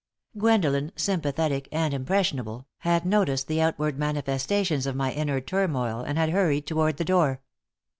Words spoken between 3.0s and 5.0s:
noticed the outward manifestations of